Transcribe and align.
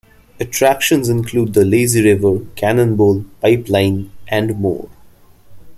Attractions 0.39 1.09
include 1.09 1.53
the 1.53 1.63
Lazy 1.63 2.03
River, 2.03 2.39
Cannon 2.55 2.95
Bowl, 2.95 3.23
Pipeline, 3.39 4.11
and 4.29 4.59
more. 4.59 4.89